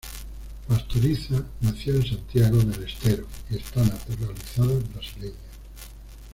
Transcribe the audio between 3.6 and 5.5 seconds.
naturalizada brasileña.